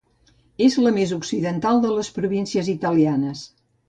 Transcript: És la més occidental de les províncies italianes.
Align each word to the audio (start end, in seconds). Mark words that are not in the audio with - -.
És 0.67 0.77
la 0.85 0.93
més 0.95 1.13
occidental 1.17 1.83
de 1.85 1.91
les 1.97 2.09
províncies 2.15 2.73
italianes. 2.77 3.45